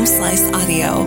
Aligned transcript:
Home 0.00 0.06
Slice 0.06 0.50
Audio. 0.54 1.04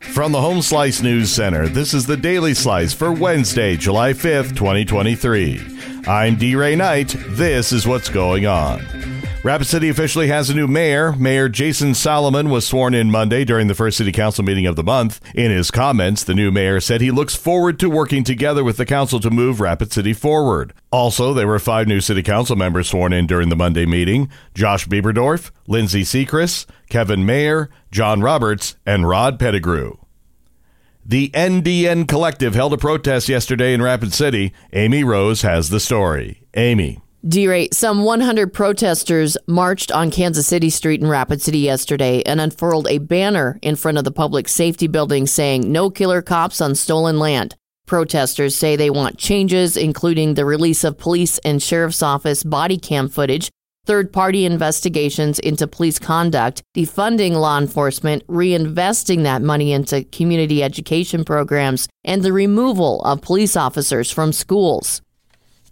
From 0.00 0.32
the 0.32 0.40
Home 0.40 0.62
Slice 0.62 1.02
News 1.02 1.30
Center, 1.30 1.68
this 1.68 1.92
is 1.92 2.06
the 2.06 2.16
Daily 2.16 2.54
Slice 2.54 2.94
for 2.94 3.12
Wednesday, 3.12 3.76
July 3.76 4.14
5th, 4.14 4.56
2023. 4.56 5.60
I'm 6.06 6.36
D. 6.36 6.56
Ray 6.56 6.74
Knight. 6.74 7.14
This 7.28 7.72
is 7.72 7.86
what's 7.86 8.08
going 8.08 8.46
on. 8.46 8.80
Rapid 9.42 9.66
City 9.68 9.88
officially 9.88 10.26
has 10.26 10.50
a 10.50 10.54
new 10.56 10.66
mayor. 10.66 11.12
Mayor 11.12 11.48
Jason 11.48 11.90
Salamun 11.92 12.50
was 12.50 12.66
sworn 12.66 12.94
in 12.94 13.12
Monday 13.12 13.44
during 13.44 13.68
the 13.68 13.76
first 13.76 13.96
city 13.96 14.10
council 14.10 14.42
meeting 14.42 14.66
of 14.66 14.74
the 14.74 14.82
month. 14.82 15.20
In 15.36 15.52
his 15.52 15.70
comments, 15.70 16.24
the 16.24 16.34
new 16.34 16.50
mayor 16.50 16.80
said 16.80 17.00
he 17.00 17.12
looks 17.12 17.36
forward 17.36 17.78
to 17.78 17.88
working 17.88 18.24
together 18.24 18.64
with 18.64 18.76
the 18.76 18.84
council 18.84 19.20
to 19.20 19.30
move 19.30 19.60
Rapid 19.60 19.92
City 19.92 20.12
forward. 20.12 20.72
Also, 20.90 21.32
there 21.32 21.46
were 21.46 21.60
five 21.60 21.86
new 21.86 22.00
city 22.00 22.24
council 22.24 22.56
members 22.56 22.88
sworn 22.90 23.12
in 23.12 23.28
during 23.28 23.48
the 23.48 23.54
Monday 23.54 23.86
meeting 23.86 24.28
Josh 24.52 24.88
Bieberdorf, 24.88 25.52
Lindsay 25.68 26.02
Sechrist, 26.02 26.66
Kevin 26.88 27.24
Mayer, 27.24 27.70
John 27.92 28.22
Roberts, 28.22 28.74
and 28.84 29.08
Rod 29.08 29.38
Pettigrew. 29.38 29.92
The 31.04 31.28
NDN 31.28 32.08
Collective 32.08 32.56
held 32.56 32.72
a 32.72 32.78
protest 32.78 33.28
yesterday 33.28 33.72
in 33.72 33.80
Rapid 33.80 34.12
City. 34.12 34.52
Amy 34.72 35.04
Rose 35.04 35.42
has 35.42 35.68
the 35.68 35.78
story. 35.78 36.42
Amy. 36.54 36.98
D-Ray, 37.28 37.70
some 37.72 38.04
100 38.04 38.52
protesters 38.52 39.36
marched 39.48 39.90
on 39.90 40.12
Kansas 40.12 40.46
City 40.46 40.70
Street 40.70 41.00
in 41.00 41.08
Rapid 41.08 41.42
City 41.42 41.58
yesterday 41.58 42.22
and 42.22 42.40
unfurled 42.40 42.86
a 42.86 42.98
banner 42.98 43.58
in 43.62 43.74
front 43.74 43.98
of 43.98 44.04
the 44.04 44.12
public 44.12 44.46
safety 44.46 44.86
building 44.86 45.26
saying, 45.26 45.72
No 45.72 45.90
killer 45.90 46.22
cops 46.22 46.60
on 46.60 46.76
stolen 46.76 47.18
land. 47.18 47.56
Protesters 47.84 48.54
say 48.54 48.76
they 48.76 48.90
want 48.90 49.18
changes, 49.18 49.76
including 49.76 50.34
the 50.34 50.44
release 50.44 50.84
of 50.84 50.98
police 50.98 51.38
and 51.38 51.60
sheriff's 51.60 52.00
office 52.00 52.44
body 52.44 52.78
cam 52.78 53.08
footage, 53.08 53.50
third 53.86 54.12
party 54.12 54.44
investigations 54.44 55.40
into 55.40 55.66
police 55.66 55.98
conduct, 55.98 56.62
defunding 56.76 57.32
law 57.32 57.58
enforcement, 57.58 58.24
reinvesting 58.28 59.24
that 59.24 59.42
money 59.42 59.72
into 59.72 60.04
community 60.04 60.62
education 60.62 61.24
programs, 61.24 61.88
and 62.04 62.22
the 62.22 62.32
removal 62.32 63.02
of 63.02 63.20
police 63.20 63.56
officers 63.56 64.12
from 64.12 64.32
schools. 64.32 65.02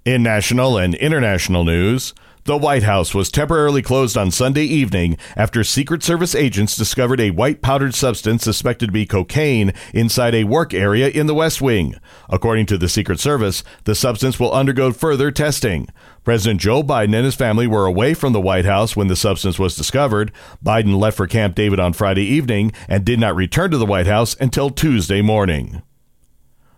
In 0.05 0.23
national 0.23 0.77
and 0.77 0.95
international 0.97 1.65
news, 1.65 2.13
the 2.45 2.59
White 2.59 2.83
House 2.83 3.15
was 3.15 3.31
temporarily 3.31 3.81
closed 3.81 4.19
on 4.19 4.31
Sunday 4.31 4.65
evening 4.65 5.17
after 5.35 5.65
Secret 5.65 6.03
Service 6.03 6.35
agents 6.35 6.77
discovered 6.77 7.23
a 7.23 7.31
white 7.31 7.63
powdered 7.63 7.95
substance 7.95 8.45
suspected 8.45 8.89
to 8.89 8.93
be 8.93 9.07
cocaine 9.07 9.73
inside 9.95 10.35
a 10.35 10.45
work 10.45 10.75
area 10.75 11.09
in 11.09 11.27
the 11.27 11.33
West 11.33 11.63
Wing. 11.63 11.95
According 12.29 12.67
to 12.67 12.77
the 12.77 12.87
Secret 12.87 13.19
Service, 13.19 13.65
the 13.85 13.95
substance 13.95 14.39
will 14.39 14.53
undergo 14.53 14.93
further 14.93 15.31
testing. 15.31 15.89
President 16.23 16.61
Joe 16.61 16.83
Biden 16.83 17.15
and 17.15 17.25
his 17.25 17.35
family 17.35 17.67
were 17.67 17.87
away 17.87 18.13
from 18.13 18.35
the 18.35 18.43
White 18.43 18.67
House 18.67 18.95
when 18.95 19.07
the 19.07 19.17
substance 19.17 19.59
was 19.59 19.75
discovered. 19.75 20.33
Biden 20.63 20.99
left 20.99 21.17
for 21.17 21.27
Camp 21.27 21.55
David 21.55 21.81
on 21.81 21.95
Friday 21.95 22.27
evening 22.27 22.73
and 22.91 23.07
did 23.07 23.19
not 23.19 23.37
return 23.37 23.71
to 23.71 23.79
the 23.79 23.87
White 23.87 24.07
House 24.07 24.37
until 24.39 24.69
Tuesday 24.69 25.23
morning. 25.23 25.81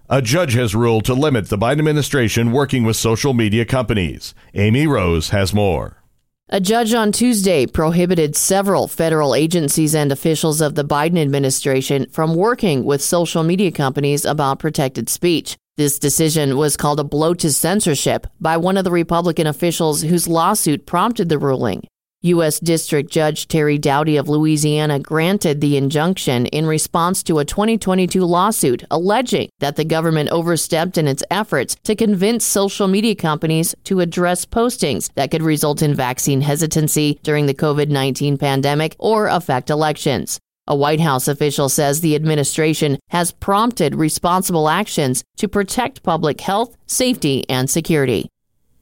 A 0.09 0.23
judge 0.23 0.53
has 0.53 0.73
ruled 0.73 1.05
to 1.07 1.15
limit 1.15 1.49
the 1.49 1.59
Biden 1.59 1.81
administration 1.81 2.53
working 2.53 2.85
with 2.85 2.95
social 2.95 3.35
media 3.35 3.65
companies. 3.65 4.37
Amy 4.55 4.87
Rose 4.87 5.31
has 5.31 5.53
more. 5.53 6.01
A 6.49 6.61
judge 6.61 6.95
on 6.95 7.11
Tuesday 7.11 7.67
prohibited 7.67 8.37
several 8.37 8.87
federal 8.87 9.35
agencies 9.35 9.97
and 9.97 10.13
officials 10.13 10.61
of 10.61 10.77
the 10.77 10.85
Biden 10.85 11.21
administration 11.21 12.07
from 12.13 12.37
working 12.37 12.85
with 12.85 13.03
social 13.03 13.43
media 13.43 13.73
companies 13.73 14.25
about 14.25 14.61
protected 14.61 15.09
speech. 15.09 15.57
This 15.77 15.99
decision 15.99 16.57
was 16.57 16.77
called 16.77 17.01
a 17.01 17.05
blow 17.05 17.35
to 17.35 17.53
censorship 17.53 18.29
by 18.41 18.59
one 18.59 18.77
of 18.77 18.85
the 18.85 18.93
Republican 18.93 19.49
officials 19.49 20.03
whose 20.03 20.29
lawsuit 20.29 20.87
prompted 20.87 21.29
the 21.29 21.39
ruling. 21.39 21.83
U.S. 22.27 22.61
District 22.61 23.11
Judge 23.11 23.49
Terry 23.49 23.79
Doughty 23.79 24.17
of 24.17 24.29
Louisiana 24.29 24.99
granted 24.99 25.61
the 25.61 25.77
injunction 25.77 26.47
in 26.47 26.67
response 26.67 27.23
to 27.25 27.39
a 27.39 27.45
2022 27.45 28.25
lawsuit 28.25 28.85
alleging 28.91 29.49
that 29.61 29.77
the 29.77 29.85
government 29.85 30.31
overstepped 30.31 30.99
in 30.99 31.07
its 31.07 31.23
efforts 31.31 31.77
to 31.85 31.95
convince 31.95 32.45
social 32.45 32.89
media 32.89 33.15
companies 33.15 33.75
to 33.85 34.01
address 34.01 34.45
postings 34.45 35.11
that 35.15 35.31
could 35.31 35.43
result 35.43 35.83
in 35.83 35.95
vaccine 35.95 36.41
hesitancy 36.41 37.19
during 37.23 37.47
the 37.47 37.55
COVID 37.55 37.89
19 37.89 38.39
pandemic 38.39 38.97
or 38.99 39.29
affect 39.29 39.71
elections. 39.71 40.39
A 40.69 40.75
White 40.75 41.01
House 41.01 41.29
official 41.29 41.69
says 41.69 42.01
the 42.01 42.17
administration 42.17 42.99
has 43.11 43.31
prompted 43.31 43.95
responsible 43.95 44.69
actions 44.69 45.23
to 45.37 45.49
protect 45.49 46.03
public 46.03 46.41
health, 46.41 46.77
safety, 46.87 47.49
and 47.49 47.71
security. 47.71 48.29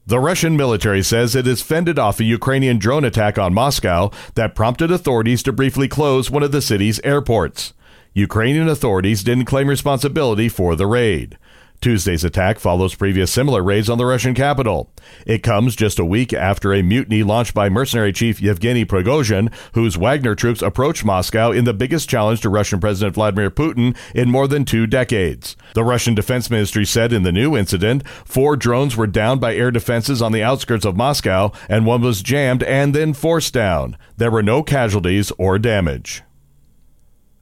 The 0.07 0.19
Russian 0.19 0.55
military 0.55 1.01
says 1.01 1.35
it 1.35 1.47
has 1.47 1.63
fended 1.63 1.97
off 1.97 2.19
a 2.19 2.23
Ukrainian 2.23 2.77
drone 2.77 3.03
attack 3.03 3.39
on 3.39 3.55
Moscow 3.55 4.11
that 4.35 4.53
prompted 4.53 4.91
authorities 4.91 5.41
to 5.43 5.51
briefly 5.51 5.87
close 5.87 6.29
one 6.29 6.43
of 6.43 6.51
the 6.51 6.61
city's 6.61 6.99
airports. 7.03 7.73
Ukrainian 8.13 8.69
authorities 8.69 9.23
didn't 9.23 9.45
claim 9.45 9.67
responsibility 9.67 10.47
for 10.47 10.75
the 10.75 10.85
raid. 10.85 11.39
Tuesday's 11.85 12.23
attack 12.23 12.57
follows 12.57 12.95
previous 12.95 13.31
similar 13.31 13.61
raids 13.61 13.91
on 13.91 13.99
the 13.99 14.07
Russian 14.07 14.33
capital. 14.33 14.91
It 15.27 15.43
comes 15.43 15.75
just 15.75 15.99
a 15.99 16.03
week 16.03 16.33
after 16.33 16.73
a 16.73 16.81
mutiny 16.81 17.21
launched 17.21 17.53
by 17.53 17.69
mercenary 17.69 18.11
chief 18.11 18.41
Yevgeny 18.41 18.85
Prigozhin, 18.85 19.53
whose 19.75 19.95
Wagner 19.95 20.33
troops 20.33 20.63
approached 20.63 21.05
Moscow 21.05 21.51
in 21.51 21.65
the 21.65 21.75
biggest 21.75 22.09
challenge 22.09 22.41
to 22.41 22.49
Russian 22.49 22.79
President 22.79 23.13
Vladimir 23.13 23.51
Putin 23.51 23.95
in 24.15 24.31
more 24.31 24.47
than 24.47 24.65
two 24.65 24.87
decades. 24.87 25.55
The 25.75 25.83
Russian 25.83 26.15
Defense 26.15 26.49
Ministry 26.49 26.87
said 26.87 27.13
in 27.13 27.21
the 27.21 27.31
new 27.31 27.55
incident, 27.55 28.01
four 28.25 28.55
drones 28.55 28.97
were 28.97 29.05
downed 29.05 29.39
by 29.39 29.53
air 29.53 29.69
defenses 29.69 30.23
on 30.23 30.31
the 30.31 30.41
outskirts 30.41 30.85
of 30.85 30.97
Moscow, 30.97 31.51
and 31.69 31.85
one 31.85 32.01
was 32.01 32.23
jammed 32.23 32.63
and 32.63 32.95
then 32.95 33.13
forced 33.13 33.53
down. 33.53 33.95
There 34.17 34.31
were 34.31 34.41
no 34.41 34.63
casualties 34.63 35.31
or 35.37 35.59
damage. 35.59 36.23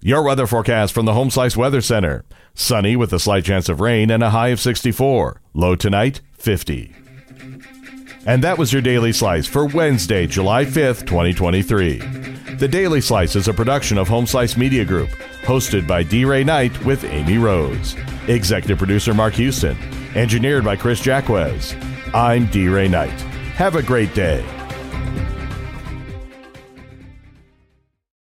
Your 0.05 0.21
weather 0.21 0.47
forecast 0.47 0.93
from 0.93 1.05
the 1.05 1.13
Home 1.13 1.29
Slice 1.29 1.55
Weather 1.55 1.79
Center. 1.79 2.25
Sunny 2.53 2.97
with 2.97 3.13
a 3.13 3.19
slight 3.19 3.45
chance 3.45 3.69
of 3.69 3.79
rain 3.79 4.11
and 4.11 4.21
a 4.21 4.31
high 4.31 4.49
of 4.49 4.59
64. 4.59 5.39
Low 5.53 5.77
tonight, 5.77 6.19
50. 6.33 6.93
And 8.25 8.43
that 8.43 8.57
was 8.57 8.73
your 8.73 8.81
Daily 8.81 9.13
Slice 9.13 9.47
for 9.47 9.65
Wednesday, 9.65 10.27
July 10.27 10.65
5th, 10.65 11.07
2023. 11.07 11.99
The 12.57 12.67
Daily 12.67 12.99
Slice 12.99 13.37
is 13.37 13.47
a 13.47 13.53
production 13.53 13.97
of 13.97 14.09
Home 14.09 14.27
Slice 14.27 14.57
Media 14.57 14.83
Group, 14.83 15.07
hosted 15.43 15.87
by 15.87 16.03
D. 16.03 16.25
Ray 16.25 16.43
Knight 16.43 16.83
with 16.83 17.05
Amy 17.05 17.37
Rose. 17.37 17.95
Executive 18.27 18.77
producer 18.77 19.13
Mark 19.13 19.35
Houston. 19.35 19.77
Engineered 20.15 20.65
by 20.65 20.75
Chris 20.75 20.99
Jacquez. 20.99 21.77
I'm 22.13 22.47
D. 22.47 22.67
Ray 22.67 22.89
Knight. 22.89 23.21
Have 23.55 23.77
a 23.77 23.81
great 23.81 24.13
day. 24.13 24.43